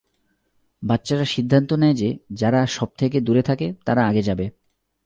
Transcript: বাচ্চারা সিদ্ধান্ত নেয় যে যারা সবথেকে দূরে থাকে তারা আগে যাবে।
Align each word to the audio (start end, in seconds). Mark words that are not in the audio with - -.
বাচ্চারা 0.83 1.25
সিদ্ধান্ত 1.25 1.69
নেয় 1.73 1.93
যে 1.93 2.09
যারা 2.33 2.59
সবথেকে 2.67 3.17
দূরে 3.21 3.41
থাকে 3.41 3.67
তারা 3.85 4.01
আগে 4.07 4.21
যাবে। 4.21 4.45